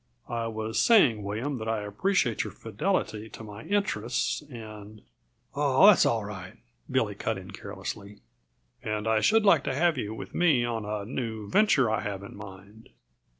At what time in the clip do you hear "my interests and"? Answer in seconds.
3.43-5.03